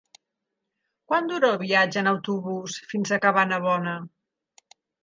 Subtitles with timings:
[1.11, 3.99] Quant dura el viatge en autobús fins a Cabanabona?